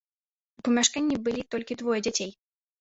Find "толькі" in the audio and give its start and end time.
1.55-1.79